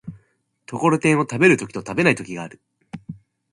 [0.65, 2.59] ところてんを食べる時と食べない時がある。